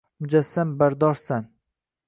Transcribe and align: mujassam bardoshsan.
mujassam 0.19 0.71
bardoshsan. 0.79 1.49